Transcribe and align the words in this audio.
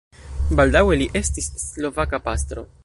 Baldaŭe 0.59 0.97
li 1.01 1.09
estis 1.21 1.53
slovaka 1.67 2.25
pastro. 2.31 2.69